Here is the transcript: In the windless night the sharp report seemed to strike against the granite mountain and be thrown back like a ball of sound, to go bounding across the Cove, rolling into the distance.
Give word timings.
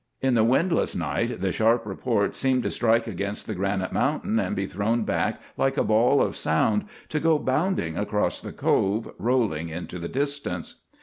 In 0.19 0.33
the 0.33 0.43
windless 0.43 0.95
night 0.95 1.41
the 1.41 1.51
sharp 1.51 1.85
report 1.85 2.35
seemed 2.35 2.63
to 2.63 2.71
strike 2.71 3.05
against 3.05 3.45
the 3.45 3.53
granite 3.53 3.93
mountain 3.93 4.39
and 4.39 4.55
be 4.55 4.65
thrown 4.65 5.03
back 5.03 5.39
like 5.57 5.77
a 5.77 5.83
ball 5.83 6.23
of 6.23 6.35
sound, 6.35 6.85
to 7.09 7.19
go 7.19 7.37
bounding 7.37 7.97
across 7.99 8.41
the 8.41 8.51
Cove, 8.51 9.13
rolling 9.19 9.69
into 9.69 9.99
the 9.99 10.09
distance. 10.09 10.81